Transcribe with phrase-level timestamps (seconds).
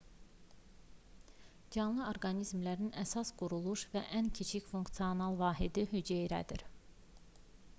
[1.75, 6.65] canlı orqanizmlərin əsas quruluş və ən kiçik funksional vahidi hüceyrədir